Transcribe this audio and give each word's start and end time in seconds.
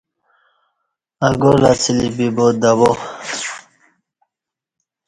اگل 1.29 1.61
اڅلی 1.71 2.09
بیبا 2.15 2.47
دوا 2.61 2.91